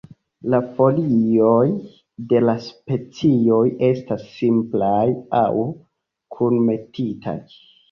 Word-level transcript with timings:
La 0.51 0.59
folioj 0.77 1.65
de 2.31 2.41
la 2.45 2.55
specioj 2.69 3.61
estas 3.91 4.25
simplaj 4.39 5.05
aŭ 5.43 5.69
kunmetitaj. 6.41 7.39